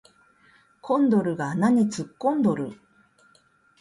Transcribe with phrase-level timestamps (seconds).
[0.81, 2.73] コンドルが穴に突っ込んどる